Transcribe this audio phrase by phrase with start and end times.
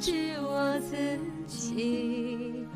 [0.00, 0.96] 治我自
[1.46, 2.66] 己，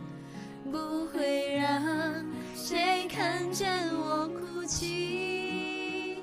[0.71, 2.25] 不会让
[2.55, 6.19] 谁看见我哭泣，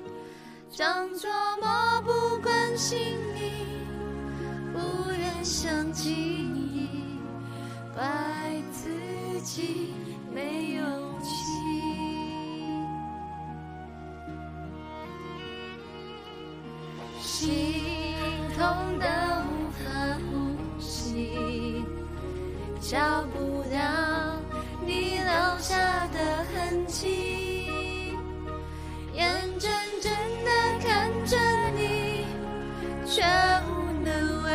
[0.70, 1.30] 装作
[1.60, 2.98] 漠不关心
[3.34, 3.50] 你，
[4.72, 7.18] 不愿想起你，
[7.94, 8.90] 怪自
[9.42, 9.94] 己
[10.34, 10.84] 没勇
[11.22, 11.30] 气。
[17.22, 17.48] 心
[18.54, 19.09] 痛的
[22.90, 22.98] 找
[23.32, 23.78] 不到
[24.84, 25.76] 你留下
[26.08, 26.18] 的
[26.52, 27.70] 痕迹，
[29.12, 29.70] 眼睁
[30.02, 30.12] 睁
[30.44, 30.50] 的
[30.82, 31.36] 看着
[31.76, 32.26] 你，
[33.06, 33.22] 却
[33.68, 34.50] 无能为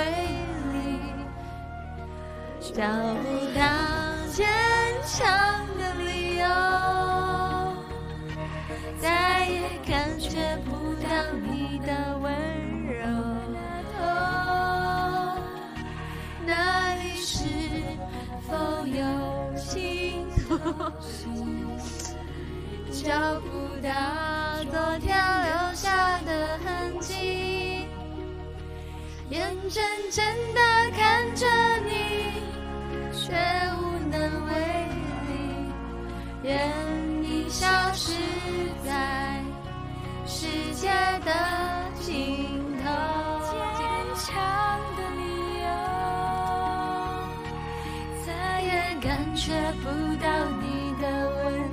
[0.73, 0.99] 力，
[2.59, 2.83] 找
[3.23, 3.23] 不
[3.57, 3.61] 到
[4.33, 4.45] 坚
[5.05, 5.23] 强
[5.77, 6.45] 的理由，
[8.99, 11.07] 再也感觉不到
[11.41, 12.04] 你的
[18.41, 19.03] 否有
[19.55, 20.57] 尽头？
[22.91, 23.47] 找不
[23.83, 23.89] 到
[24.71, 27.85] 昨天留下的痕迹，
[29.29, 30.59] 眼睁睁的
[30.95, 31.45] 看着
[31.85, 31.91] 你，
[33.11, 33.33] 却
[33.77, 34.51] 无能为
[35.27, 35.29] 力，
[49.05, 49.53] 感觉
[49.83, 50.27] 不到
[50.61, 51.64] 你的温柔。